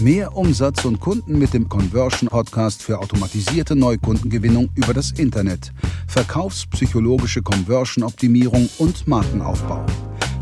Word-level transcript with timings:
Mehr 0.00 0.36
Umsatz 0.36 0.84
und 0.84 1.00
Kunden 1.00 1.40
mit 1.40 1.54
dem 1.54 1.68
Conversion 1.68 2.28
Podcast 2.28 2.84
für 2.84 3.00
automatisierte 3.00 3.74
Neukundengewinnung 3.74 4.68
über 4.76 4.94
das 4.94 5.10
Internet, 5.10 5.72
verkaufspsychologische 6.06 7.42
Conversion-Optimierung 7.42 8.68
und 8.78 9.08
Markenaufbau. 9.08 9.84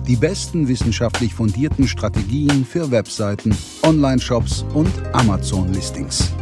Die 0.06 0.16
besten 0.16 0.68
wissenschaftlich 0.68 1.32
fundierten 1.32 1.88
Strategien 1.88 2.66
für 2.66 2.90
Webseiten, 2.90 3.56
Online-Shops 3.82 4.66
und 4.74 4.92
Amazon-Listings. 5.14 6.32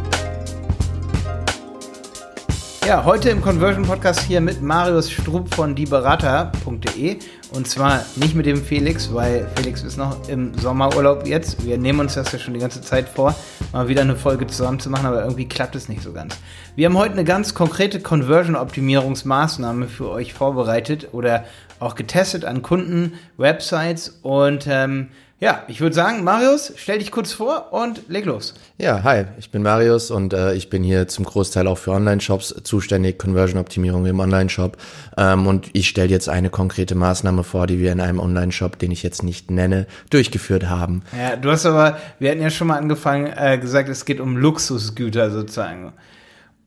Ja, 2.85 3.03
heute 3.03 3.31
im 3.31 3.41
Conversion 3.41 3.83
Podcast 3.83 4.19
hier 4.21 4.39
mit 4.41 4.61
Marius 4.61 5.09
Strupp 5.09 5.51
von 5.55 5.73
dieberater.de 5.73 7.17
und 7.51 7.67
zwar 7.67 8.05
nicht 8.15 8.35
mit 8.35 8.45
dem 8.45 8.63
Felix, 8.63 9.11
weil 9.11 9.47
Felix 9.55 9.81
ist 9.81 9.97
noch 9.97 10.29
im 10.29 10.55
Sommerurlaub 10.55 11.25
jetzt. 11.25 11.65
Wir 11.65 11.79
nehmen 11.79 12.01
uns 12.01 12.13
das 12.13 12.31
ja 12.31 12.37
schon 12.37 12.53
die 12.53 12.59
ganze 12.59 12.81
Zeit 12.81 13.09
vor, 13.09 13.33
mal 13.73 13.87
wieder 13.87 14.01
eine 14.01 14.15
Folge 14.15 14.45
zusammen 14.45 14.79
zu 14.79 14.91
machen, 14.91 15.07
aber 15.07 15.23
irgendwie 15.23 15.47
klappt 15.47 15.75
es 15.75 15.89
nicht 15.89 16.03
so 16.03 16.13
ganz. 16.13 16.37
Wir 16.75 16.85
haben 16.85 16.95
heute 16.95 17.13
eine 17.13 17.23
ganz 17.23 17.55
konkrete 17.55 18.01
Conversion 18.01 18.55
Optimierungsmaßnahme 18.55 19.87
für 19.87 20.11
euch 20.11 20.35
vorbereitet 20.35 21.07
oder 21.11 21.43
auch 21.79 21.95
getestet 21.95 22.45
an 22.45 22.61
Kunden, 22.61 23.13
Websites 23.37 24.19
und 24.21 24.67
ähm, 24.69 25.09
ja, 25.37 25.63
ich 25.67 25.81
würde 25.81 25.93
sagen, 25.93 26.23
Marius, 26.23 26.71
stell 26.77 26.99
dich 26.99 27.11
kurz 27.11 27.33
vor 27.33 27.73
und 27.73 28.07
leg 28.07 28.23
los. 28.23 28.53
Ja, 28.77 29.03
hi, 29.03 29.25
ich 29.37 29.51
bin 29.51 29.63
Marius 29.63 30.09
und 30.09 30.33
äh, 30.33 30.53
ich 30.53 30.69
bin 30.69 30.81
hier 30.81 31.09
zum 31.09 31.25
Großteil 31.25 31.67
auch 31.67 31.77
für 31.77 31.91
Online-Shops 31.91 32.55
zuständig, 32.63 33.19
Conversion-Optimierung 33.19 34.05
im 34.05 34.19
Online-Shop. 34.21 34.77
Ähm, 35.17 35.45
und 35.45 35.69
ich 35.73 35.89
stelle 35.89 36.09
jetzt 36.09 36.29
eine 36.29 36.49
konkrete 36.49 36.95
Maßnahme 36.95 37.43
vor, 37.43 37.67
die 37.67 37.79
wir 37.79 37.91
in 37.91 37.99
einem 37.99 38.19
Online-Shop, 38.19 38.79
den 38.79 38.91
ich 38.91 39.03
jetzt 39.03 39.23
nicht 39.23 39.51
nenne, 39.51 39.87
durchgeführt 40.09 40.69
haben. 40.69 41.03
Ja, 41.17 41.35
du 41.35 41.51
hast 41.51 41.65
aber, 41.65 41.97
wir 42.17 42.31
hatten 42.31 42.41
ja 42.41 42.49
schon 42.49 42.67
mal 42.67 42.77
angefangen, 42.77 43.27
äh, 43.35 43.57
gesagt, 43.57 43.89
es 43.89 44.05
geht 44.05 44.21
um 44.21 44.37
Luxusgüter 44.37 45.31
sozusagen. 45.31 45.91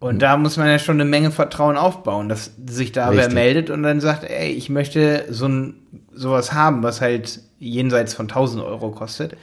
Und 0.00 0.14
hm. 0.14 0.18
da 0.18 0.36
muss 0.36 0.56
man 0.56 0.68
ja 0.68 0.78
schon 0.78 0.96
eine 0.96 1.08
Menge 1.08 1.30
Vertrauen 1.30 1.76
aufbauen, 1.76 2.28
dass 2.28 2.52
sich 2.66 2.92
da 2.92 3.08
Richtig. 3.08 3.26
wer 3.26 3.34
meldet 3.34 3.70
und 3.70 3.82
dann 3.82 4.00
sagt, 4.00 4.24
ey, 4.24 4.52
ich 4.52 4.70
möchte 4.70 5.26
so 5.30 5.46
ein 5.46 5.74
sowas 6.12 6.52
haben, 6.52 6.82
was 6.82 7.00
halt 7.00 7.40
jenseits 7.58 8.14
von 8.14 8.26
1000 8.26 8.62
Euro 8.62 8.90
kostet. 8.90 9.34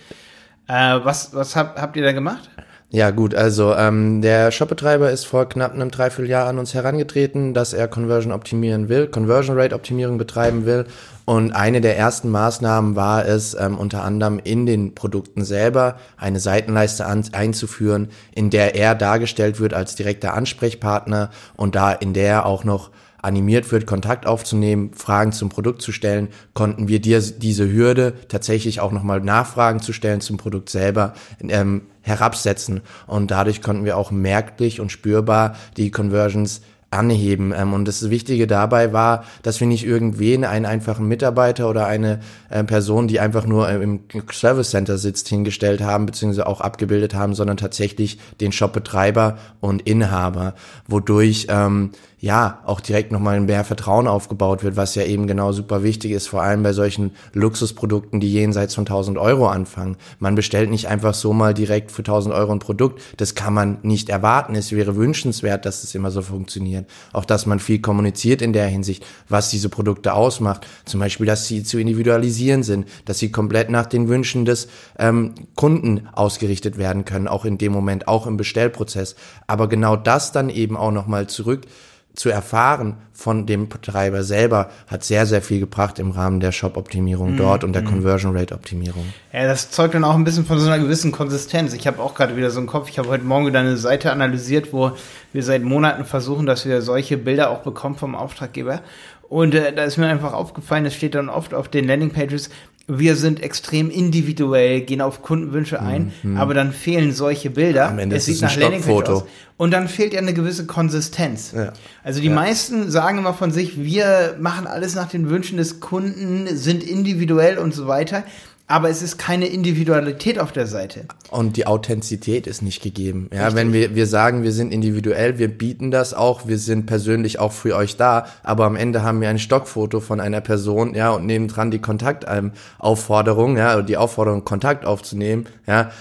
Äh, 0.67 0.99
was 1.03 1.33
was 1.33 1.55
hab, 1.55 1.79
habt 1.79 1.95
ihr 1.97 2.03
da 2.03 2.11
gemacht? 2.11 2.49
Ja 2.91 3.09
gut, 3.09 3.33
also 3.33 3.73
ähm, 3.73 4.21
der 4.21 4.51
Shopbetreiber 4.51 5.09
ist 5.11 5.25
vor 5.25 5.49
knapp 5.49 5.73
einem 5.73 5.89
Dreivierteljahr 5.89 6.47
an 6.47 6.59
uns 6.59 6.73
herangetreten, 6.75 7.53
dass 7.53 7.73
er 7.73 7.87
Conversion 7.87 8.31
optimieren 8.31 8.89
will, 8.89 9.07
Conversion 9.07 9.57
Rate 9.59 9.75
Optimierung 9.75 10.17
betreiben 10.17 10.65
will. 10.65 10.85
Und 11.25 11.51
eine 11.51 11.81
der 11.81 11.97
ersten 11.97 12.29
Maßnahmen 12.29 12.95
war 12.95 13.25
es, 13.25 13.55
ähm, 13.59 13.79
unter 13.79 14.03
anderem 14.03 14.39
in 14.41 14.67
den 14.67 14.93
Produkten 14.93 15.43
selber 15.43 15.97
eine 16.15 16.39
Seitenleiste 16.39 17.07
an, 17.07 17.25
einzuführen, 17.31 18.09
in 18.35 18.51
der 18.51 18.75
er 18.75 18.93
dargestellt 18.93 19.59
wird 19.59 19.73
als 19.73 19.95
direkter 19.95 20.35
Ansprechpartner 20.35 21.31
und 21.57 21.75
da 21.75 21.91
in 21.91 22.13
der 22.13 22.45
auch 22.45 22.63
noch 22.63 22.91
animiert 23.25 23.71
wird, 23.71 23.85
Kontakt 23.85 24.25
aufzunehmen, 24.25 24.91
Fragen 24.93 25.31
zum 25.31 25.49
Produkt 25.49 25.81
zu 25.81 25.91
stellen, 25.91 26.29
konnten 26.53 26.87
wir 26.87 26.99
dir 27.01 27.19
diese 27.19 27.71
Hürde 27.71 28.13
tatsächlich 28.27 28.79
auch 28.79 28.91
nochmal 28.91 29.19
Nachfragen 29.19 29.81
zu 29.81 29.93
stellen 29.93 30.21
zum 30.21 30.37
Produkt 30.37 30.69
selber 30.69 31.13
ähm, 31.41 31.83
herabsetzen. 32.01 32.81
Und 33.07 33.31
dadurch 33.31 33.61
konnten 33.61 33.83
wir 33.83 33.97
auch 33.97 34.11
merklich 34.11 34.79
und 34.79 34.91
spürbar 34.91 35.55
die 35.75 35.91
Conversions 35.91 36.61
anheben. 36.95 37.53
Ähm, 37.55 37.73
und 37.73 37.87
das 37.87 38.09
Wichtige 38.09 38.47
dabei 38.47 38.93
war, 38.93 39.25
dass 39.43 39.59
wir 39.59 39.67
nicht 39.67 39.85
irgendwen, 39.85 40.43
einen 40.43 40.65
einfachen 40.65 41.07
Mitarbeiter 41.07 41.69
oder 41.69 41.85
eine 41.85 42.19
äh, 42.49 42.63
Person, 42.63 43.07
die 43.07 43.19
einfach 43.19 43.45
nur 43.45 43.69
äh, 43.69 43.81
im 43.81 44.01
Service 44.31 44.71
Center 44.71 44.97
sitzt, 44.97 45.27
hingestellt 45.27 45.81
haben, 45.81 46.05
beziehungsweise 46.05 46.47
auch 46.47 46.61
abgebildet 46.61 47.13
haben, 47.13 47.33
sondern 47.33 47.57
tatsächlich 47.57 48.17
den 48.41 48.51
Shopbetreiber 48.51 49.37
und 49.59 49.81
Inhaber, 49.81 50.55
wodurch 50.87 51.47
ähm, 51.49 51.91
ja, 52.25 52.63
auch 52.65 52.79
direkt 52.79 53.11
nochmal 53.11 53.39
mehr 53.39 53.63
Vertrauen 53.63 54.07
aufgebaut 54.07 54.63
wird, 54.63 54.75
was 54.75 54.95
ja 54.95 55.03
eben 55.03 55.27
genau 55.27 55.51
super 55.51 55.83
wichtig 55.83 56.11
ist, 56.11 56.25
vor 56.25 56.41
allem 56.41 56.63
bei 56.63 56.73
solchen 56.73 57.11
Luxusprodukten, 57.33 58.19
die 58.19 58.33
jenseits 58.33 58.73
von 58.73 58.81
1000 58.81 59.19
Euro 59.19 59.47
anfangen. 59.47 59.95
Man 60.17 60.33
bestellt 60.33 60.71
nicht 60.71 60.87
einfach 60.87 61.13
so 61.13 61.33
mal 61.33 61.53
direkt 61.53 61.91
für 61.91 61.99
1000 61.99 62.33
Euro 62.33 62.51
ein 62.51 62.57
Produkt. 62.57 62.99
Das 63.17 63.35
kann 63.35 63.53
man 63.53 63.77
nicht 63.83 64.09
erwarten. 64.09 64.55
Es 64.55 64.71
wäre 64.71 64.95
wünschenswert, 64.95 65.67
dass 65.67 65.83
es 65.83 65.93
immer 65.93 66.09
so 66.09 66.23
funktioniert. 66.23 66.89
Auch, 67.13 67.25
dass 67.25 67.45
man 67.45 67.59
viel 67.59 67.79
kommuniziert 67.79 68.41
in 68.41 68.53
der 68.53 68.65
Hinsicht, 68.65 69.05
was 69.29 69.51
diese 69.51 69.69
Produkte 69.69 70.15
ausmacht. 70.15 70.65
Zum 70.85 71.01
Beispiel, 71.01 71.27
dass 71.27 71.45
sie 71.45 71.61
zu 71.61 71.77
individualisieren 71.77 72.63
sind, 72.63 72.87
dass 73.05 73.19
sie 73.19 73.31
komplett 73.31 73.69
nach 73.69 73.85
den 73.85 74.07
Wünschen 74.07 74.45
des 74.45 74.67
ähm, 74.97 75.35
Kunden 75.53 76.07
ausgerichtet 76.11 76.79
werden 76.79 77.05
können, 77.05 77.27
auch 77.27 77.45
in 77.45 77.59
dem 77.59 77.71
Moment, 77.71 78.07
auch 78.07 78.25
im 78.25 78.35
Bestellprozess. 78.35 79.15
Aber 79.45 79.69
genau 79.69 79.95
das 79.95 80.31
dann 80.31 80.49
eben 80.49 80.75
auch 80.75 80.91
nochmal 80.91 81.27
zurück 81.27 81.67
zu 82.15 82.29
erfahren 82.29 82.97
von 83.13 83.45
dem 83.45 83.69
Betreiber 83.69 84.23
selber 84.23 84.69
hat 84.87 85.03
sehr, 85.03 85.25
sehr 85.25 85.41
viel 85.41 85.59
gebracht 85.59 85.99
im 85.99 86.11
Rahmen 86.11 86.39
der 86.39 86.51
Shop-Optimierung 86.51 87.35
mm, 87.35 87.37
dort 87.37 87.63
und 87.63 87.73
der 87.73 87.81
mm. 87.81 87.85
Conversion 87.85 88.37
Rate-Optimierung. 88.37 89.05
Ja, 89.31 89.45
das 89.47 89.71
zeugt 89.71 89.93
dann 89.93 90.03
auch 90.03 90.15
ein 90.15 90.23
bisschen 90.23 90.45
von 90.45 90.59
so 90.59 90.67
einer 90.67 90.83
gewissen 90.83 91.11
Konsistenz. 91.11 91.73
Ich 91.73 91.87
habe 91.87 92.01
auch 92.01 92.13
gerade 92.13 92.35
wieder 92.35 92.51
so 92.51 92.59
einen 92.59 92.67
Kopf. 92.67 92.89
Ich 92.89 92.99
habe 92.99 93.09
heute 93.09 93.23
Morgen 93.23 93.47
wieder 93.47 93.59
eine 93.59 93.77
Seite 93.77 94.11
analysiert, 94.11 94.73
wo 94.73 94.91
wir 95.31 95.43
seit 95.43 95.63
Monaten 95.63 96.05
versuchen, 96.05 96.45
dass 96.45 96.65
wir 96.65 96.81
solche 96.81 97.17
Bilder 97.17 97.49
auch 97.49 97.59
bekommen 97.59 97.95
vom 97.95 98.15
Auftraggeber. 98.15 98.81
Und 99.29 99.55
äh, 99.55 99.73
da 99.73 99.83
ist 99.83 99.97
mir 99.97 100.07
einfach 100.07 100.33
aufgefallen, 100.33 100.85
es 100.85 100.93
steht 100.93 101.15
dann 101.15 101.29
oft 101.29 101.53
auf 101.53 101.67
den 101.67 101.87
Landingpages, 101.87 102.49
wir 102.87 103.15
sind 103.15 103.41
extrem 103.41 103.89
individuell, 103.89 104.81
gehen 104.81 105.01
auf 105.01 105.23
Kundenwünsche 105.23 105.81
ein, 105.81 106.11
mhm. 106.21 106.37
aber 106.37 106.53
dann 106.53 106.71
fehlen 106.71 107.13
solche 107.13 107.49
Bilder. 107.49 107.89
Am 107.89 107.97
Ende 107.97 108.15
es 108.15 108.25
sieht 108.25 108.41
nach 108.41 108.55
Landingpage 108.55 109.09
aus. 109.09 109.23
Und 109.57 109.71
dann 109.71 109.87
fehlt 109.87 110.13
ja 110.13 110.19
eine 110.19 110.33
gewisse 110.33 110.65
Konsistenz. 110.65 111.53
Ja. 111.55 111.73
Also 112.03 112.21
die 112.21 112.27
ja. 112.27 112.35
meisten 112.35 112.91
sagen 112.91 113.17
immer 113.17 113.33
von 113.33 113.51
sich, 113.51 113.81
wir 113.81 114.35
machen 114.39 114.67
alles 114.67 114.95
nach 114.95 115.09
den 115.09 115.29
Wünschen 115.29 115.57
des 115.57 115.79
Kunden, 115.79 116.47
sind 116.55 116.83
individuell 116.83 117.57
und 117.57 117.73
so 117.73 117.87
weiter 117.87 118.23
aber 118.67 118.89
es 118.89 119.03
ist 119.03 119.17
keine 119.17 119.45
Individualität 119.45 120.39
auf 120.39 120.51
der 120.51 120.65
Seite. 120.65 121.05
Und 121.29 121.55
die 121.55 121.67
Authentizität 121.67 122.47
ist 122.47 122.63
nicht 122.63 122.81
gegeben. 122.81 123.29
Ja, 123.31 123.45
Richtig. 123.45 123.55
wenn 123.55 123.73
wir, 123.73 123.95
wir 123.95 124.07
sagen, 124.07 124.41
wir 124.41 124.51
sind 124.51 124.73
individuell, 124.73 125.37
wir 125.37 125.49
bieten 125.49 125.91
das 125.91 126.15
auch, 126.15 126.47
wir 126.47 126.57
sind 126.57 126.87
persönlich 126.87 127.39
auch 127.39 127.51
für 127.51 127.75
euch 127.75 127.95
da, 127.95 128.25
aber 128.41 128.65
am 128.65 128.75
Ende 128.75 129.03
haben 129.03 129.21
wir 129.21 129.29
ein 129.29 129.37
Stockfoto 129.37 129.99
von 129.99 130.19
einer 130.19 130.41
Person, 130.41 130.95
ja, 130.95 131.11
und 131.11 131.27
nebendran 131.27 131.69
die 131.69 131.79
Kontaktaufforderung, 131.79 133.57
ja, 133.57 133.81
die 133.83 133.97
Aufforderung, 133.97 134.45
Kontakt 134.45 134.85
aufzunehmen, 134.85 135.45
ja, 135.67 135.91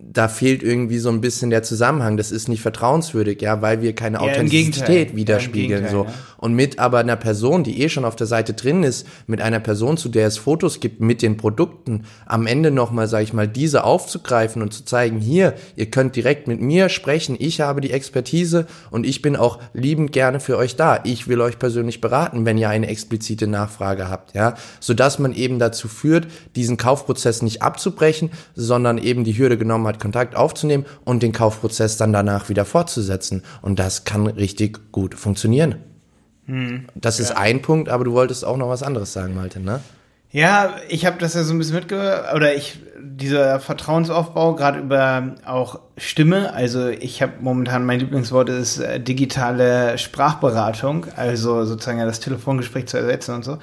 da 0.00 0.28
fehlt 0.28 0.62
irgendwie 0.62 0.98
so 0.98 1.08
ein 1.08 1.20
bisschen 1.20 1.50
der 1.50 1.62
Zusammenhang. 1.62 2.16
Das 2.16 2.30
ist 2.32 2.48
nicht 2.48 2.62
vertrauenswürdig, 2.62 3.40
ja, 3.42 3.62
weil 3.62 3.82
wir 3.82 3.94
keine 3.94 4.18
ja, 4.18 4.22
Authentizität 4.22 5.16
widerspiegeln, 5.16 5.84
ja, 5.84 5.90
so. 5.90 6.04
Ja. 6.04 6.14
Und 6.36 6.54
mit 6.54 6.78
aber 6.78 6.98
einer 6.98 7.16
Person, 7.16 7.64
die 7.64 7.82
eh 7.82 7.88
schon 7.88 8.04
auf 8.04 8.14
der 8.14 8.28
Seite 8.28 8.54
drin 8.54 8.84
ist, 8.84 9.06
mit 9.26 9.40
einer 9.40 9.58
Person, 9.60 9.96
zu 9.96 10.08
der 10.08 10.26
es 10.28 10.38
Fotos 10.38 10.78
gibt, 10.78 11.00
mit 11.00 11.22
den 11.22 11.36
Produkten, 11.36 11.87
Produkten 11.88 12.04
am 12.26 12.46
Ende 12.46 12.70
nochmal, 12.70 13.08
sage 13.08 13.24
ich 13.24 13.32
mal, 13.32 13.48
diese 13.48 13.84
aufzugreifen 13.84 14.62
und 14.62 14.72
zu 14.72 14.84
zeigen, 14.84 15.18
hier, 15.18 15.54
ihr 15.76 15.90
könnt 15.90 16.16
direkt 16.16 16.46
mit 16.46 16.60
mir 16.60 16.88
sprechen, 16.88 17.36
ich 17.38 17.60
habe 17.60 17.80
die 17.80 17.90
Expertise 17.90 18.66
und 18.90 19.06
ich 19.06 19.22
bin 19.22 19.36
auch 19.36 19.58
liebend 19.72 20.12
gerne 20.12 20.40
für 20.40 20.56
euch 20.56 20.76
da. 20.76 21.00
Ich 21.04 21.28
will 21.28 21.40
euch 21.40 21.58
persönlich 21.58 22.00
beraten, 22.00 22.44
wenn 22.44 22.58
ihr 22.58 22.68
eine 22.68 22.88
explizite 22.88 23.46
Nachfrage 23.46 24.08
habt, 24.08 24.34
ja, 24.34 24.54
sodass 24.80 25.18
man 25.18 25.32
eben 25.32 25.58
dazu 25.58 25.88
führt, 25.88 26.28
diesen 26.56 26.76
Kaufprozess 26.76 27.42
nicht 27.42 27.62
abzubrechen, 27.62 28.30
sondern 28.54 28.98
eben 28.98 29.24
die 29.24 29.36
Hürde 29.36 29.58
genommen 29.58 29.86
hat, 29.86 30.00
Kontakt 30.00 30.36
aufzunehmen 30.36 30.86
und 31.04 31.22
den 31.22 31.32
Kaufprozess 31.32 31.96
dann 31.96 32.12
danach 32.12 32.48
wieder 32.48 32.64
fortzusetzen. 32.64 33.42
Und 33.62 33.78
das 33.78 34.04
kann 34.04 34.26
richtig 34.26 34.92
gut 34.92 35.14
funktionieren. 35.14 35.76
Hm, 36.46 36.86
das 36.94 37.20
ist 37.20 37.32
ein 37.32 37.60
Punkt, 37.60 37.88
aber 37.88 38.04
du 38.04 38.12
wolltest 38.12 38.44
auch 38.44 38.56
noch 38.56 38.68
was 38.68 38.82
anderes 38.82 39.12
sagen, 39.12 39.34
Malte, 39.34 39.60
ne? 39.60 39.80
Ja, 40.30 40.76
ich 40.88 41.06
habe 41.06 41.18
das 41.18 41.34
ja 41.34 41.42
so 41.42 41.54
ein 41.54 41.58
bisschen 41.58 41.76
mitgehört, 41.76 42.34
oder 42.34 42.54
ich, 42.54 42.78
dieser 43.00 43.60
Vertrauensaufbau, 43.60 44.54
gerade 44.54 44.78
über 44.78 45.34
auch 45.46 45.80
Stimme, 45.96 46.52
also 46.52 46.88
ich 46.88 47.22
habe 47.22 47.32
momentan, 47.40 47.86
mein 47.86 48.00
Lieblingswort 48.00 48.50
ist 48.50 48.78
äh, 48.78 49.00
digitale 49.00 49.96
Sprachberatung, 49.96 51.06
also 51.16 51.64
sozusagen 51.64 51.98
ja 51.98 52.04
das 52.04 52.20
Telefongespräch 52.20 52.86
zu 52.86 52.98
ersetzen 52.98 53.36
und 53.36 53.44
so. 53.44 53.58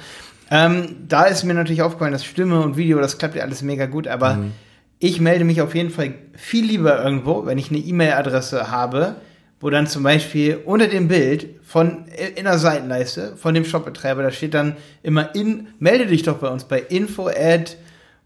Ähm, 0.50 0.96
da 1.08 1.24
ist 1.24 1.44
mir 1.44 1.54
natürlich 1.54 1.84
aufgefallen, 1.84 2.14
dass 2.14 2.26
Stimme 2.26 2.60
und 2.62 2.78
Video, 2.78 3.00
das 3.00 3.20
klappt 3.20 3.36
ja 3.36 3.44
alles 3.44 3.62
mega 3.62 3.86
gut, 3.86 4.08
aber 4.08 4.36
mhm. 4.36 4.52
ich 4.98 5.22
melde 5.22 5.46
mich 5.46 5.62
auf 5.62 5.76
jeden 5.76 5.92
Fall 5.92 6.16
viel 6.36 6.66
lieber 6.66 7.04
irgendwo, 7.04 7.46
wenn 7.46 7.60
ich 7.60 7.70
eine 7.70 7.80
E-Mail-Adresse 7.80 8.72
habe, 8.72 9.16
wo 9.60 9.70
dann 9.70 9.88
zum 9.88 10.04
Beispiel 10.04 10.62
unter 10.66 10.88
dem 10.88 11.08
Bild 11.08 11.62
von 11.64 12.06
in 12.36 12.44
der 12.44 12.58
Seitenleiste 12.58 13.36
von 13.38 13.54
dem 13.54 13.66
Shopbetreiber, 13.66 14.24
da 14.24 14.32
steht 14.32 14.54
dann 14.54 14.78
immer 15.02 15.34
in, 15.34 15.68
melde 15.80 16.08
dich 16.08 16.24
doch 16.24 16.38
bei 16.38 16.50
uns 16.50 16.66
bei 16.66 16.80
info 16.80 17.28
at 17.28 17.78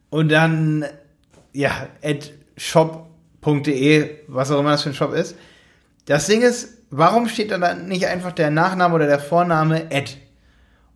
und 0.10 0.32
dann 0.32 0.86
ja, 1.54 1.88
at 2.04 2.32
shop.de, 2.58 4.10
was 4.28 4.52
auch 4.52 4.60
immer 4.60 4.72
das 4.72 4.84
für 4.84 4.90
ein 4.90 4.96
Shop 4.96 5.14
ist. 5.14 5.36
Das 6.06 6.28
Ding 6.28 6.42
ist, 6.42 6.78
warum 6.90 7.28
steht 7.28 7.52
da 7.52 7.58
dann 7.58 7.88
nicht 7.88 8.08
einfach 8.08 8.32
der 8.32 8.50
Nachname 8.50 8.96
oder 8.96 9.08
der 9.08 9.20
Vorname 9.20 9.88
at? 9.92 10.18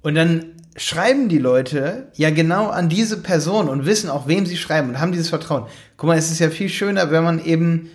Und 0.02 0.16
dann 0.16 0.54
schreiben 0.76 1.30
die 1.30 1.38
Leute 1.38 2.08
ja 2.16 2.32
genau 2.32 2.70
an 2.70 2.90
diese 2.90 3.22
Person 3.22 3.70
und 3.70 3.86
wissen 3.86 4.10
auch, 4.10 4.28
wem 4.28 4.46
sie 4.46 4.58
schreiben 4.58 4.90
und 4.90 5.00
haben 5.00 5.12
dieses 5.12 5.30
Vertrauen. 5.30 5.68
Guck 5.98 6.08
mal, 6.08 6.18
es 6.18 6.32
ist 6.32 6.40
ja 6.40 6.50
viel 6.50 6.70
schöner, 6.70 7.12
wenn 7.12 7.24
man 7.24 7.44
eben 7.44 7.90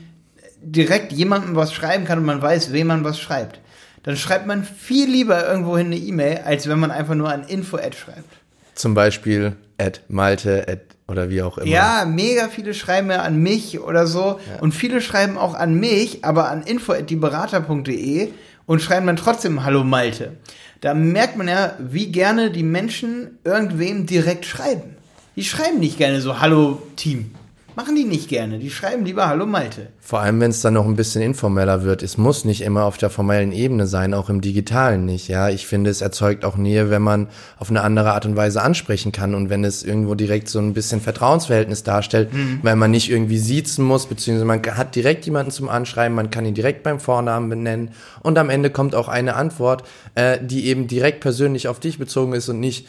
direkt 0.63 1.13
jemandem 1.13 1.57
was 1.57 1.73
schreiben 1.73 2.05
kann 2.05 2.19
und 2.19 2.25
man 2.25 2.43
weiß, 2.43 2.73
wem 2.73 2.89
man 2.89 3.05
was 3.05 3.19
schreibt. 3.19 3.61
Dann 4.03 4.17
schreibt 4.17 4.47
man 4.47 4.65
viel 4.65 5.11
lieber 5.11 5.49
irgendwohin 5.49 5.87
eine 5.87 5.97
E-Mail, 5.97 6.43
als 6.45 6.69
wenn 6.69 6.79
man 6.79 6.91
einfach 6.91 7.15
nur 7.15 7.31
an 7.31 7.45
Info-Ad 7.45 7.97
schreibt. 7.97 8.37
Zum 8.75 8.95
Beispiel 8.95 9.57
at 9.77 10.03
Malte 10.09 10.67
at 10.69 10.81
oder 11.09 11.31
wie 11.31 11.43
auch 11.43 11.59
immer. 11.59 11.67
Ja, 11.67 12.05
mega 12.07 12.49
viele 12.49 12.75
schreiben 12.75 13.11
ja 13.11 13.23
an 13.23 13.39
mich 13.43 13.81
oder 13.81 14.07
so. 14.07 14.41
Ja. 14.53 14.61
Und 14.61 14.73
viele 14.73 15.01
schreiben 15.01 15.39
auch 15.39 15.55
an 15.55 15.75
mich, 15.75 16.25
aber 16.25 16.49
an 16.51 16.63
info.dieberater.de 16.63 18.29
und 18.67 18.83
schreiben 18.83 19.07
dann 19.07 19.17
trotzdem 19.17 19.65
Hallo 19.65 19.85
Malte. 19.85 20.37
Da 20.81 20.95
merkt 20.95 21.37
man 21.37 21.49
ja, 21.49 21.75
wie 21.79 22.13
gerne 22.13 22.51
die 22.51 22.63
Menschen 22.63 23.39
irgendwem 23.43 24.07
direkt 24.07 24.45
schreiben. 24.45 24.97
Die 25.35 25.45
schreiben 25.45 25.81
nicht 25.81 25.99
gerne 25.99 26.21
so 26.21 26.41
Hallo 26.41 26.83
Team. 26.97 27.35
Machen 27.79 27.95
die 27.95 28.03
nicht 28.03 28.29
gerne. 28.29 28.59
Die 28.59 28.71
schreiben 28.71 29.05
lieber 29.05 29.29
Hallo 29.29 29.47
Malte. 29.47 29.87
Vor 30.01 30.19
allem, 30.19 30.41
wenn 30.41 30.51
es 30.51 30.63
dann 30.63 30.75
noch 30.75 30.85
ein 30.85 30.97
bisschen 30.97 31.23
informeller 31.23 31.85
wird. 31.85 32.03
Es 32.03 32.19
muss 32.19 32.45
nicht 32.45 32.63
immer 32.63 32.83
auf 32.83 32.99
der 32.99 33.09
formellen 33.09 33.53
Ebene 33.53 33.87
sein, 33.87 34.15
auch 34.15 34.29
im 34.29 34.41
Digitalen 34.41 35.05
nicht. 35.05 35.29
Ja, 35.29 35.49
ich 35.49 35.69
finde, 35.69 35.89
es 35.91 36.01
erzeugt 36.01 36.45
auch 36.45 36.57
Nähe, 36.57 36.91
wenn 36.91 37.03
man 37.03 37.29
auf 37.57 37.71
eine 37.71 37.83
andere 37.83 38.15
Art 38.15 38.27
und 38.27 38.35
Weise 38.35 38.63
ansprechen 38.63 39.13
kann 39.13 39.33
und 39.33 39.49
wenn 39.49 39.63
es 39.63 39.85
irgendwo 39.85 40.17
direkt 40.17 40.49
so 40.49 40.59
ein 40.59 40.75
bisschen 40.75 41.01
Vertrauensverhältnis 41.01 41.85
darstellt, 41.85 42.35
mhm. 42.35 42.59
weil 42.63 42.75
man 42.75 42.91
nicht 42.91 43.11
irgendwie 43.13 43.39
siezen 43.39 43.85
muss, 43.85 44.07
beziehungsweise 44.07 44.45
man 44.45 44.61
hat 44.77 44.97
direkt 44.97 45.25
jemanden 45.27 45.53
zum 45.53 45.69
Anschreiben, 45.69 46.17
man 46.17 46.31
kann 46.31 46.47
ihn 46.47 46.55
direkt 46.55 46.83
beim 46.83 46.99
Vornamen 46.99 47.49
benennen 47.49 47.93
und 48.25 48.39
am 48.39 48.51
Ende 48.51 48.71
kommt 48.71 48.97
auch 48.97 49.07
eine 49.07 49.37
Antwort, 49.37 49.85
äh, 50.17 50.39
die 50.43 50.67
eben 50.67 50.89
direkt 50.89 51.21
persönlich 51.21 51.69
auf 51.69 51.79
dich 51.79 52.01
bezogen 52.01 52.33
ist 52.33 52.49
und 52.49 52.59
nicht 52.59 52.89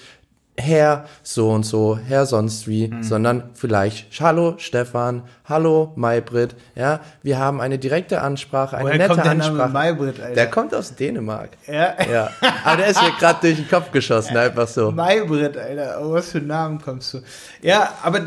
Herr 0.59 1.05
so 1.23 1.49
und 1.49 1.65
so, 1.65 1.97
Herr 1.97 2.25
sonst 2.25 2.67
wie, 2.67 2.87
mhm. 2.87 3.03
sondern 3.03 3.43
vielleicht 3.53 4.07
Hallo 4.19 4.55
Stefan, 4.57 5.23
Hallo 5.45 5.93
Maybrit, 5.95 6.55
ja, 6.75 6.99
wir 7.23 7.39
haben 7.39 7.61
eine 7.61 7.79
direkte 7.79 8.21
Ansprache, 8.21 8.77
eine 8.77 8.85
Woher 8.85 8.97
nette 8.97 9.09
kommt 9.09 9.25
der 9.25 9.31
Ansprache. 9.31 9.57
Name 9.57 9.73
Maybrit, 9.73 10.19
Alter? 10.19 10.35
Der 10.35 10.47
kommt 10.47 10.75
aus 10.75 10.95
Dänemark. 10.95 11.49
Ja. 11.67 11.95
ja. 12.11 12.29
Aber 12.63 12.77
der 12.77 12.87
ist 12.87 13.01
mir 13.01 13.11
gerade 13.19 13.39
durch 13.41 13.55
den 13.55 13.69
Kopf 13.69 13.91
geschossen, 13.91 14.37
einfach 14.37 14.67
so. 14.67 14.91
Maybrit, 14.91 15.57
Alter, 15.57 15.99
oh, 16.01 16.13
was 16.13 16.31
für 16.31 16.41
Namen 16.41 16.81
kommst 16.81 17.13
du? 17.13 17.21
Ja, 17.61 17.93
aber 18.03 18.21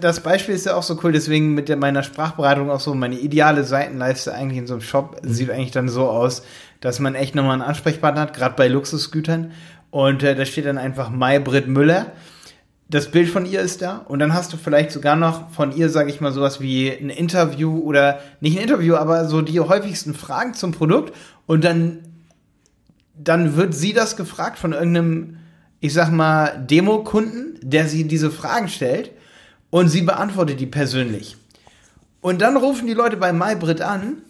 das 0.00 0.20
Beispiel 0.20 0.54
ist 0.54 0.66
ja 0.66 0.74
auch 0.74 0.82
so 0.82 0.98
cool, 1.02 1.12
deswegen 1.12 1.54
mit 1.54 1.68
der, 1.68 1.76
meiner 1.76 2.02
Sprachberatung 2.02 2.70
auch 2.70 2.80
so, 2.80 2.94
meine 2.94 3.16
ideale 3.16 3.64
Seitenleiste 3.64 4.34
eigentlich 4.34 4.58
in 4.58 4.66
so 4.66 4.74
einem 4.74 4.82
Shop 4.82 5.20
mhm. 5.22 5.32
sieht 5.32 5.50
eigentlich 5.50 5.70
dann 5.70 5.88
so 5.88 6.08
aus, 6.08 6.42
dass 6.80 7.00
man 7.00 7.14
echt 7.14 7.34
nochmal 7.34 7.54
einen 7.54 7.62
Ansprechpartner 7.62 8.22
hat, 8.22 8.34
gerade 8.34 8.54
bei 8.56 8.68
Luxusgütern 8.68 9.52
und 9.90 10.22
äh, 10.22 10.34
da 10.34 10.44
steht 10.44 10.66
dann 10.66 10.78
einfach 10.78 11.10
Maybrit 11.10 11.68
Müller. 11.68 12.12
Das 12.90 13.10
Bild 13.10 13.28
von 13.28 13.44
ihr 13.44 13.60
ist 13.60 13.82
da. 13.82 13.98
Und 13.98 14.18
dann 14.18 14.32
hast 14.32 14.52
du 14.52 14.56
vielleicht 14.56 14.92
sogar 14.92 15.16
noch 15.16 15.50
von 15.50 15.76
ihr, 15.76 15.90
sage 15.90 16.10
ich 16.10 16.20
mal, 16.20 16.32
sowas 16.32 16.60
wie 16.60 16.90
ein 16.90 17.10
Interview 17.10 17.78
oder 17.80 18.20
nicht 18.40 18.56
ein 18.56 18.62
Interview, 18.62 18.96
aber 18.96 19.26
so 19.26 19.42
die 19.42 19.60
häufigsten 19.60 20.14
Fragen 20.14 20.54
zum 20.54 20.72
Produkt. 20.72 21.14
Und 21.46 21.64
dann, 21.64 22.00
dann 23.14 23.56
wird 23.56 23.74
sie 23.74 23.92
das 23.92 24.16
gefragt 24.16 24.58
von 24.58 24.72
irgendeinem, 24.72 25.36
ich 25.80 25.92
sag 25.92 26.10
mal, 26.10 26.64
Demokunden, 26.70 27.58
der 27.62 27.88
sie 27.88 28.04
diese 28.04 28.30
Fragen 28.30 28.68
stellt. 28.68 29.12
Und 29.70 29.88
sie 29.88 30.02
beantwortet 30.02 30.60
die 30.60 30.66
persönlich. 30.66 31.36
Und 32.20 32.40
dann 32.40 32.56
rufen 32.56 32.86
die 32.86 32.94
Leute 32.94 33.16
bei 33.16 33.32
Maybrit 33.32 33.82
an 33.82 34.22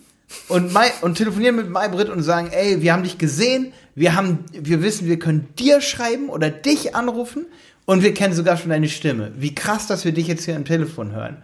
und, 0.48 0.72
Mai, 0.72 0.90
und 1.00 1.16
telefonieren 1.16 1.56
mit 1.56 1.70
Maybrit 1.70 2.10
und 2.10 2.22
sagen, 2.22 2.50
ey, 2.50 2.82
wir 2.82 2.92
haben 2.92 3.02
dich 3.02 3.18
gesehen, 3.18 3.72
wir 3.98 4.14
haben, 4.14 4.44
wir 4.52 4.82
wissen, 4.82 5.06
wir 5.06 5.18
können 5.18 5.48
dir 5.58 5.80
schreiben 5.80 6.28
oder 6.28 6.50
dich 6.50 6.94
anrufen 6.94 7.46
und 7.84 8.02
wir 8.02 8.14
kennen 8.14 8.34
sogar 8.34 8.56
schon 8.56 8.70
deine 8.70 8.88
Stimme. 8.88 9.32
Wie 9.36 9.54
krass, 9.54 9.86
dass 9.86 10.04
wir 10.04 10.12
dich 10.12 10.28
jetzt 10.28 10.44
hier 10.44 10.56
am 10.56 10.64
Telefon 10.64 11.12
hören. 11.12 11.38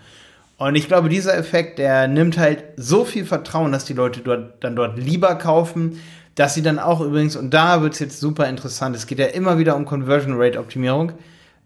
Und 0.56 0.76
ich 0.76 0.86
glaube, 0.86 1.08
dieser 1.08 1.36
Effekt, 1.36 1.78
der 1.78 2.06
nimmt 2.06 2.38
halt 2.38 2.64
so 2.76 3.04
viel 3.04 3.24
Vertrauen, 3.24 3.72
dass 3.72 3.84
die 3.84 3.92
Leute 3.92 4.20
dort, 4.20 4.62
dann 4.62 4.76
dort 4.76 4.98
lieber 4.98 5.34
kaufen, 5.34 6.00
dass 6.36 6.54
sie 6.54 6.62
dann 6.62 6.78
auch 6.78 7.00
übrigens, 7.00 7.36
und 7.36 7.52
da 7.52 7.82
wird 7.82 7.94
es 7.94 7.98
jetzt 7.98 8.20
super 8.20 8.48
interessant, 8.48 8.94
es 8.94 9.06
geht 9.06 9.18
ja 9.18 9.26
immer 9.26 9.58
wieder 9.58 9.76
um 9.76 9.84
Conversion 9.84 10.34
Rate 10.36 10.58
Optimierung, 10.58 11.12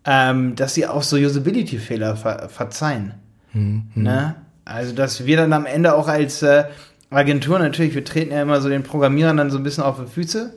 ähm, 0.05 0.57
dass 0.57 0.75
sie 0.75 0.87
auch 0.87 1.03
so 1.03 1.17
Usability-Fehler 1.17 2.17
ver 2.17 2.49
verzeihen. 2.49 3.15
Mhm. 3.53 3.85
Ne? 3.95 4.37
Also, 4.65 4.95
dass 4.95 5.27
wir 5.27 5.37
dann 5.37 5.53
am 5.53 5.67
Ende 5.67 5.95
auch 5.95 6.09
als 6.09 6.43
äh, 6.43 6.65
Agentur 7.11 7.59
natürlich, 7.59 7.95
wir 7.95 8.05
treten 8.05 8.33
ja 8.33 8.43
immer 8.43 8.61
so 8.61 8.69
den 8.69 8.83
Programmierern 8.83 9.37
dann 9.37 9.51
so 9.51 9.59
ein 9.59 9.65
bisschen 9.65 9.85
auf 9.85 9.99
die 10.01 10.11
Füße, 10.11 10.53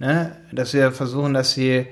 ne? 0.00 0.32
dass 0.50 0.74
wir 0.74 0.90
versuchen, 0.90 1.34
dass 1.34 1.52
sie 1.52 1.86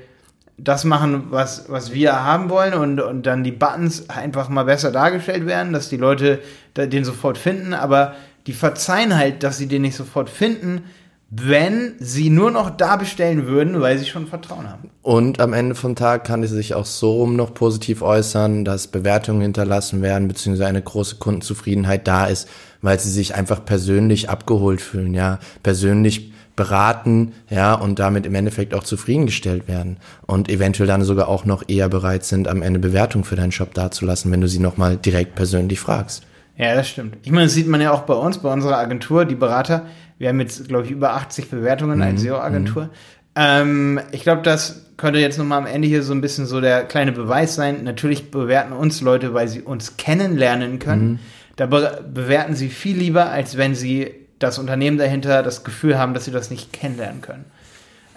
das 0.57 0.85
machen, 0.85 1.27
was, 1.31 1.67
was 1.69 1.93
wir 1.93 2.25
haben 2.25 2.51
wollen 2.51 2.75
und, 2.75 3.01
und 3.01 3.25
dann 3.25 3.45
die 3.45 3.53
Buttons 3.53 4.11
einfach 4.11 4.49
mal 4.49 4.65
besser 4.65 4.91
dargestellt 4.91 5.47
werden, 5.47 5.73
dass 5.73 5.89
die 5.89 5.97
Leute 5.97 6.41
den 6.77 7.05
sofort 7.05 7.39
finden, 7.39 7.75
aber 7.75 8.15
die 8.49 8.53
verzeihen 8.53 9.17
halt, 9.17 9.43
dass 9.45 9.59
sie 9.59 9.69
den 9.69 9.83
nicht 9.83 9.95
sofort 9.95 10.29
finden, 10.29 10.83
wenn 11.31 11.95
sie 11.99 12.31
nur 12.31 12.51
noch 12.51 12.71
da 12.71 12.97
bestellen 12.97 13.47
würden, 13.47 13.81
weil 13.81 13.99
sie 13.99 14.07
schon 14.07 14.27
Vertrauen 14.27 14.69
haben. 14.69 14.91
Und 15.03 15.41
am 15.41 15.53
Ende 15.53 15.75
vom 15.75 15.95
Tag 15.95 16.25
kann 16.25 16.43
es 16.43 16.51
sich 16.51 16.75
auch 16.75 16.87
so 16.87 17.13
rum 17.13 17.37
noch 17.37 17.53
positiv 17.53 18.01
äußern, 18.01 18.65
dass 18.65 18.87
Bewertungen 18.87 19.43
hinterlassen 19.43 20.01
werden, 20.01 20.27
beziehungsweise 20.27 20.69
eine 20.69 20.81
große 20.81 21.17
Kundenzufriedenheit 21.17 22.09
da 22.09 22.27
ist, 22.27 22.49
weil 22.81 22.99
sie 22.99 23.11
sich 23.11 23.35
einfach 23.35 23.65
persönlich 23.65 24.31
abgeholt 24.31 24.81
fühlen, 24.81 25.13
ja, 25.13 25.39
persönlich 25.63 26.33
beraten, 26.59 27.33
ja, 27.49 27.73
und 27.73 27.99
damit 27.99 28.27
im 28.27 28.35
Endeffekt 28.35 28.75
auch 28.75 28.83
zufriedengestellt 28.83 29.69
werden 29.69 29.97
und 30.27 30.51
eventuell 30.51 30.89
dann 30.89 31.05
sogar 31.05 31.29
auch 31.29 31.47
noch 31.47 31.63
eher 31.69 31.89
bereit 31.89 32.25
sind, 32.25 32.49
am 32.49 32.61
Ende 32.61 32.81
Bewertung 32.81 33.25
für 33.25 33.37
deinen 33.37 33.53
Shop 33.53 33.73
dazulassen, 33.73 34.31
wenn 34.31 34.43
du 34.43 34.49
sie 34.49 34.59
nochmal 34.59 34.97
direkt 34.97 35.37
persönlich 35.37 35.81
fragst. 35.81 36.25
Ja, 36.57 36.75
das 36.75 36.89
stimmt. 36.89 37.17
Ich 37.23 37.31
meine, 37.31 37.45
das 37.45 37.55
sieht 37.55 37.69
man 37.69 37.81
ja 37.81 37.93
auch 37.93 38.03
bei 38.03 38.15
uns, 38.15 38.39
bei 38.39 38.53
unserer 38.53 38.77
Agentur, 38.77 39.25
die 39.25 39.37
Berater. 39.37 39.87
Wir 40.19 40.29
haben 40.29 40.41
jetzt, 40.41 40.67
glaube 40.67 40.85
ich, 40.85 40.91
über 40.91 41.15
80 41.15 41.49
Bewertungen 41.49 42.03
als 42.03 42.21
mhm. 42.21 42.27
SEO-Agentur. 42.27 42.85
Mhm. 42.85 42.91
Ähm, 43.37 44.01
ich 44.11 44.25
glaube, 44.25 44.43
das 44.43 44.87
könnte 44.97 45.21
jetzt 45.21 45.39
nochmal 45.39 45.59
am 45.59 45.67
Ende 45.67 45.87
hier 45.87 46.03
so 46.03 46.13
ein 46.13 46.21
bisschen 46.21 46.47
so 46.47 46.61
der 46.61 46.83
kleine 46.83 47.13
Beweis 47.13 47.55
sein. 47.55 47.85
Natürlich 47.85 48.33
bewerten 48.33 48.73
uns 48.73 49.01
Leute, 49.01 49.33
weil 49.33 49.47
sie 49.47 49.63
uns 49.63 49.97
kennenlernen 49.97 50.81
können. 50.81 51.09
Mhm. 51.09 51.19
Da 51.55 51.67
be 51.67 52.05
bewerten 52.13 52.57
sie 52.57 52.69
viel 52.69 52.97
lieber, 52.97 53.31
als 53.31 53.57
wenn 53.57 53.77
sie 53.77 54.13
das 54.38 54.58
Unternehmen 54.58 54.99
dahinter 54.99 55.43
das 55.43 55.64
Gefühl 55.64 55.99
haben, 55.99 56.14
dass 56.14 56.25
sie 56.25 56.31
das 56.31 56.50
nicht 56.50 56.73
kennenlernen 56.73 57.20
können. 57.20 57.44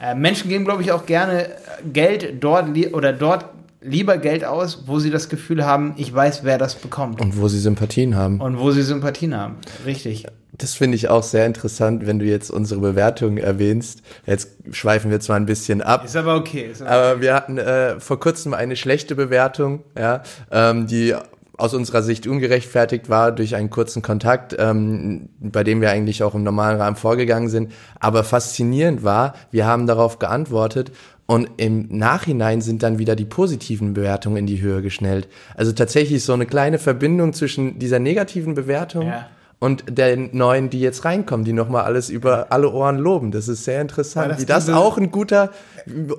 Äh, 0.01 0.15
Menschen 0.15 0.49
geben, 0.49 0.65
glaube 0.65 0.81
ich, 0.81 0.91
auch 0.91 1.05
gerne 1.05 1.47
Geld 1.91 2.43
dort 2.43 2.69
oder 2.93 3.13
dort 3.13 3.45
lieber 3.81 4.17
Geld 4.17 4.45
aus, 4.45 4.83
wo 4.85 4.99
sie 4.99 5.09
das 5.09 5.29
Gefühl 5.29 5.65
haben, 5.65 5.93
ich 5.97 6.13
weiß, 6.13 6.43
wer 6.43 6.57
das 6.57 6.75
bekommt. 6.75 7.19
Und 7.19 7.37
wo 7.37 7.47
sie 7.47 7.59
Sympathien 7.59 8.15
haben. 8.15 8.39
Und 8.39 8.59
wo 8.59 8.71
sie 8.71 8.83
Sympathien 8.83 9.35
haben. 9.35 9.55
Richtig. 9.85 10.27
Das 10.53 10.75
finde 10.75 10.95
ich 10.95 11.09
auch 11.09 11.23
sehr 11.23 11.47
interessant, 11.47 12.05
wenn 12.05 12.19
du 12.19 12.25
jetzt 12.25 12.51
unsere 12.51 12.81
Bewertungen 12.81 13.37
erwähnst. 13.37 14.01
Jetzt 14.27 14.49
schweifen 14.71 15.09
wir 15.09 15.19
zwar 15.19 15.37
ein 15.37 15.47
bisschen 15.47 15.81
ab. 15.81 16.05
Ist 16.05 16.15
aber 16.15 16.35
okay. 16.35 16.69
Ist 16.71 16.83
aber, 16.83 16.91
aber 16.91 17.21
wir 17.21 17.33
hatten 17.33 17.57
äh, 17.57 17.99
vor 17.99 18.19
kurzem 18.19 18.53
eine 18.53 18.75
schlechte 18.75 19.15
Bewertung, 19.15 19.81
ja, 19.97 20.21
ähm, 20.51 20.85
die 20.85 21.15
aus 21.57 21.73
unserer 21.73 22.01
Sicht 22.01 22.27
ungerechtfertigt 22.27 23.09
war 23.09 23.31
durch 23.31 23.55
einen 23.55 23.69
kurzen 23.69 24.01
Kontakt, 24.01 24.55
ähm, 24.57 25.29
bei 25.39 25.63
dem 25.63 25.81
wir 25.81 25.91
eigentlich 25.91 26.23
auch 26.23 26.33
im 26.33 26.43
normalen 26.43 26.79
Rahmen 26.79 26.95
vorgegangen 26.95 27.49
sind. 27.49 27.71
Aber 27.99 28.23
faszinierend 28.23 29.03
war, 29.03 29.33
wir 29.51 29.65
haben 29.65 29.87
darauf 29.87 30.19
geantwortet 30.19 30.91
und 31.25 31.49
im 31.57 31.87
Nachhinein 31.89 32.61
sind 32.61 32.83
dann 32.83 32.99
wieder 32.99 33.15
die 33.15 33.25
positiven 33.25 33.93
Bewertungen 33.93 34.37
in 34.37 34.47
die 34.47 34.61
Höhe 34.61 34.81
geschnellt. 34.81 35.27
Also 35.55 35.71
tatsächlich 35.71 36.23
so 36.23 36.33
eine 36.33 36.45
kleine 36.45 36.79
Verbindung 36.79 37.33
zwischen 37.33 37.79
dieser 37.79 37.99
negativen 37.99 38.53
Bewertung 38.53 39.07
ja 39.07 39.27
und 39.61 39.83
der 39.87 40.17
neuen, 40.17 40.71
die 40.71 40.81
jetzt 40.81 41.05
reinkommen, 41.05 41.45
die 41.45 41.53
nochmal 41.53 41.83
alles 41.83 42.09
über 42.09 42.47
alle 42.49 42.71
Ohren 42.71 42.97
loben. 42.97 43.31
Das 43.31 43.47
ist 43.47 43.63
sehr 43.63 43.79
interessant, 43.79 44.31
das 44.31 44.41
wie 44.41 44.45
das 44.47 44.69
auch 44.69 44.97
ein 44.97 45.11
guter, 45.11 45.51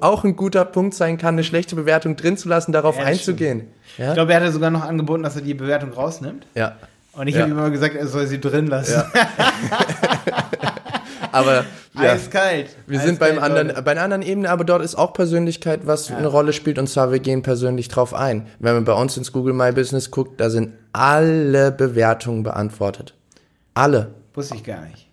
auch 0.00 0.22
ein 0.22 0.37
guter 0.37 0.64
Punkt 0.64 0.94
sein 0.94 1.18
kann, 1.18 1.34
eine 1.34 1.42
schlechte 1.42 1.75
Bewertung 1.75 2.14
drin 2.14 2.37
zu 2.37 2.49
lassen, 2.49 2.70
darauf 2.70 2.99
ja, 2.99 3.04
einzugehen. 3.04 3.66
Ja? 3.99 4.11
Ich 4.11 4.14
glaube, 4.14 4.32
er 4.32 4.40
hatte 4.40 4.52
sogar 4.52 4.70
noch 4.70 4.84
angeboten, 4.84 5.25
dass 5.25 5.34
er 5.34 5.42
die 5.42 5.54
Bewertung 5.54 5.92
rausnimmt. 5.92 6.46
Ja. 6.54 6.76
Und 7.14 7.26
ich 7.26 7.34
ja. 7.34 7.40
habe 7.40 7.50
ihm 7.50 7.58
immer 7.58 7.70
gesagt, 7.70 7.96
er 7.96 8.06
soll 8.06 8.28
sie 8.28 8.40
drin 8.40 8.68
lassen. 8.68 9.02
Ja. 9.12 9.12
aber 11.32 11.64
ja, 11.94 12.12
eiskalt. 12.12 12.76
Wir 12.87 13.00
eiskalt, 13.00 13.08
sind 13.08 13.18
beim 13.18 13.40
anderen, 13.40 13.84
bei 13.84 13.90
einer 13.90 14.02
anderen 14.02 14.22
Ebene, 14.22 14.50
aber 14.50 14.62
dort 14.62 14.84
ist 14.84 14.94
auch 14.94 15.14
Persönlichkeit, 15.14 15.80
was 15.84 16.11
ja. 16.11 16.16
eine 16.16 16.28
Rolle 16.28 16.52
spielt. 16.52 16.78
Und 16.78 16.87
zwar, 16.87 17.11
wir 17.11 17.18
gehen 17.18 17.42
persönlich 17.42 17.88
drauf 17.88 18.14
ein. 18.14 18.46
Wenn 18.61 18.75
man 18.75 18.84
bei 18.84 18.94
uns 18.94 19.16
ins 19.16 19.32
Google 19.32 19.52
My 19.52 19.72
Business 19.72 20.12
guckt, 20.12 20.40
da 20.40 20.49
sind 20.49 20.75
alle 20.92 21.72
Bewertungen 21.72 22.44
beantwortet. 22.44 23.14
Alle. 23.75 24.14
Wusste 24.35 24.55
ich 24.57 24.64
gar 24.64 24.83
nicht. 24.87 25.12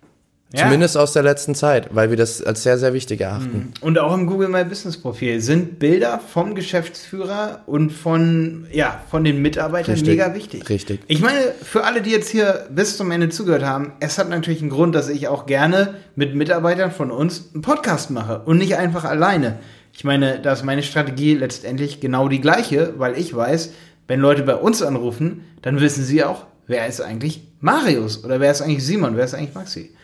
Ja. 0.52 0.64
Zumindest 0.64 0.96
aus 0.96 1.12
der 1.12 1.22
letzten 1.22 1.54
Zeit, 1.54 1.94
weil 1.94 2.10
wir 2.10 2.16
das 2.16 2.42
als 2.42 2.64
sehr, 2.64 2.76
sehr 2.76 2.92
wichtig 2.92 3.20
erachten. 3.20 3.72
Mhm. 3.80 3.86
Und 3.86 4.00
auch 4.00 4.12
im 4.12 4.26
Google 4.26 4.48
My 4.48 4.64
Business 4.64 4.96
Profil 4.96 5.40
sind 5.40 5.78
Bilder 5.78 6.18
vom 6.18 6.56
Geschäftsführer 6.56 7.62
und 7.66 7.90
von, 7.90 8.66
ja, 8.72 9.00
von 9.08 9.22
den 9.22 9.40
Mitarbeitern 9.42 9.92
richtig, 9.92 10.08
mega 10.08 10.34
wichtig. 10.34 10.68
Richtig. 10.68 11.02
Ich 11.06 11.20
meine, 11.20 11.38
für 11.62 11.84
alle, 11.84 12.02
die 12.02 12.10
jetzt 12.10 12.30
hier 12.30 12.66
bis 12.68 12.96
zum 12.96 13.12
Ende 13.12 13.28
zugehört 13.28 13.62
haben, 13.62 13.92
es 14.00 14.18
hat 14.18 14.28
natürlich 14.28 14.60
einen 14.60 14.70
Grund, 14.70 14.96
dass 14.96 15.08
ich 15.08 15.28
auch 15.28 15.46
gerne 15.46 15.94
mit 16.16 16.34
Mitarbeitern 16.34 16.90
von 16.90 17.12
uns 17.12 17.50
einen 17.54 17.62
Podcast 17.62 18.10
mache 18.10 18.40
und 18.40 18.58
nicht 18.58 18.76
einfach 18.76 19.04
alleine. 19.04 19.60
ich 19.92 20.02
meine, 20.02 20.40
da 20.40 20.52
ist 20.52 20.64
meine 20.64 20.82
Strategie 20.82 21.34
letztendlich 21.34 22.00
genau 22.00 22.26
die 22.28 22.40
gleiche, 22.40 22.94
weil 22.96 23.16
ich 23.16 23.32
weiß, 23.36 23.70
wenn 24.08 24.18
Leute 24.18 24.42
bei 24.42 24.56
uns 24.56 24.82
anrufen, 24.82 25.42
dann 25.62 25.80
wissen 25.80 26.02
sie 26.02 26.24
auch, 26.24 26.46
wer 26.70 26.86
ist 26.86 27.00
eigentlich 27.00 27.42
Marius 27.60 28.24
oder 28.24 28.40
wer 28.40 28.50
ist 28.50 28.62
eigentlich 28.62 28.86
Simon, 28.86 29.16
wer 29.16 29.24
ist 29.24 29.34
eigentlich 29.34 29.54
Maxi. 29.54 29.94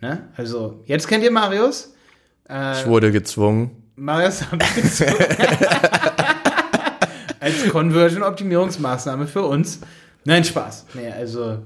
Ne? 0.00 0.28
Also, 0.36 0.82
jetzt 0.86 1.06
kennt 1.06 1.22
ihr 1.22 1.30
Marius. 1.30 1.94
Äh, 2.48 2.80
ich 2.80 2.86
wurde 2.86 3.12
gezwungen. 3.12 3.82
Marius 3.94 4.50
hat 4.50 4.58
gezwungen. 4.74 5.14
Als 7.40 7.68
Conversion-Optimierungsmaßnahme 7.68 9.26
für 9.26 9.42
uns. 9.42 9.80
Nein, 10.24 10.44
Spaß. 10.44 10.86
Nee, 10.94 11.10
also 11.10 11.58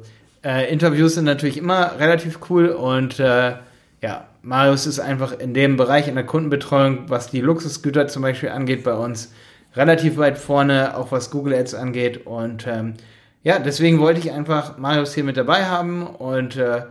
äh, 0.44 0.72
Interviews 0.72 1.14
sind 1.14 1.24
natürlich 1.24 1.56
immer 1.56 1.98
relativ 2.00 2.40
cool 2.50 2.70
und 2.70 3.20
äh, 3.20 3.54
ja, 4.02 4.26
Marius 4.42 4.86
ist 4.86 4.98
einfach 4.98 5.38
in 5.38 5.54
dem 5.54 5.76
Bereich 5.76 6.08
in 6.08 6.16
der 6.16 6.26
Kundenbetreuung, 6.26 7.04
was 7.08 7.30
die 7.30 7.40
Luxusgüter 7.40 8.08
zum 8.08 8.22
Beispiel 8.22 8.48
angeht, 8.48 8.82
bei 8.82 8.94
uns 8.94 9.32
relativ 9.76 10.16
weit 10.16 10.36
vorne, 10.36 10.96
auch 10.96 11.12
was 11.12 11.30
Google 11.30 11.54
Ads 11.54 11.74
angeht. 11.74 12.26
Und 12.26 12.66
ähm, 12.66 12.94
ja, 13.42 13.58
deswegen 13.58 13.98
wollte 13.98 14.20
ich 14.20 14.32
einfach 14.32 14.78
Marius 14.78 15.14
hier 15.14 15.24
mit 15.24 15.36
dabei 15.36 15.66
haben 15.66 16.06
und 16.06 16.56
äh, 16.56 16.82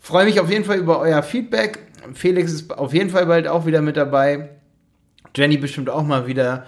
freue 0.00 0.24
mich 0.24 0.40
auf 0.40 0.50
jeden 0.50 0.64
Fall 0.64 0.78
über 0.78 0.98
euer 0.98 1.22
Feedback. 1.22 1.78
Felix 2.14 2.52
ist 2.52 2.76
auf 2.76 2.94
jeden 2.94 3.10
Fall 3.10 3.26
bald 3.26 3.46
auch 3.46 3.66
wieder 3.66 3.82
mit 3.82 3.96
dabei. 3.96 4.48
Jenny 5.36 5.56
bestimmt 5.56 5.90
auch 5.90 6.02
mal 6.02 6.26
wieder. 6.26 6.66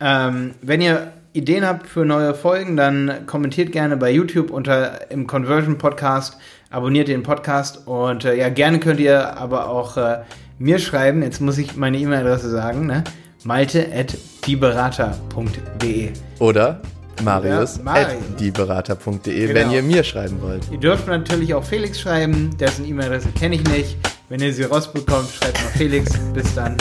Ähm, 0.00 0.54
wenn 0.60 0.80
ihr 0.80 1.12
Ideen 1.32 1.64
habt 1.66 1.88
für 1.88 2.04
neue 2.04 2.34
Folgen, 2.34 2.76
dann 2.76 3.26
kommentiert 3.26 3.72
gerne 3.72 3.96
bei 3.96 4.10
YouTube 4.10 4.50
unter 4.50 5.10
im 5.10 5.26
Conversion 5.26 5.78
Podcast, 5.78 6.38
abonniert 6.70 7.08
den 7.08 7.24
Podcast 7.24 7.88
und 7.88 8.24
äh, 8.24 8.36
ja, 8.36 8.50
gerne 8.50 8.78
könnt 8.78 9.00
ihr 9.00 9.36
aber 9.36 9.68
auch 9.68 9.96
äh, 9.96 10.22
mir 10.58 10.78
schreiben. 10.78 11.22
Jetzt 11.22 11.40
muss 11.40 11.58
ich 11.58 11.76
meine 11.76 11.98
E-Mail-Adresse 11.98 12.50
sagen, 12.50 12.86
ne? 12.86 13.02
malte.dieberater.de 13.44 16.12
Oder 16.38 16.80
Marius, 17.22 17.82
Marius. 17.82 18.22
dieberater.de, 18.38 19.46
genau. 19.46 19.54
wenn 19.54 19.70
ihr 19.70 19.82
mir 19.82 20.04
schreiben 20.04 20.40
wollt. 20.42 20.62
Ihr 20.70 20.78
dürft 20.78 21.06
natürlich 21.06 21.54
auch 21.54 21.64
Felix 21.64 22.00
schreiben, 22.00 22.56
dessen 22.58 22.84
E-Mail-Adresse 22.84 23.28
kenne 23.30 23.56
ich 23.56 23.64
nicht. 23.64 23.96
Wenn 24.28 24.40
ihr 24.40 24.52
sie 24.52 24.64
rausbekommt, 24.64 25.30
schreibt 25.30 25.62
mal 25.62 25.70
Felix. 25.76 26.10
Bis 26.32 26.54
dann. 26.54 26.76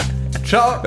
Ciao. 0.46 0.82